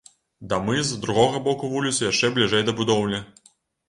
[0.51, 3.21] Дамы з другога боку вуліцы яшчэ бліжэй да будоўлі.